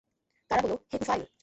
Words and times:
তারা 0.51 0.61
বলল, 0.63 0.73
হে 0.89 0.97
তুফাইল! 0.99 1.21